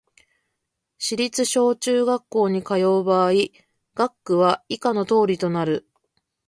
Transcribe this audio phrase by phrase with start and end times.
[0.97, 3.33] 市立小・中学校に通う場合、
[3.93, 5.87] 学区は以下の通りとなる